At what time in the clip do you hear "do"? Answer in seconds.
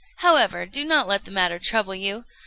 0.65-0.83